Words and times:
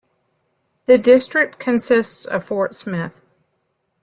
The 0.85 0.97
district 0.97 1.59
consists 1.59 2.25
of 2.25 2.43
Fort 2.43 2.73
Smith. 2.73 3.21